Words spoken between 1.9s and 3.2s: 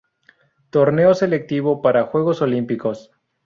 Juegos Olímpicos.